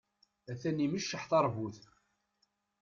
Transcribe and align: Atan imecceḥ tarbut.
Atan 0.51 0.77
imecceḥ 0.85 1.23
tarbut. 1.29 1.81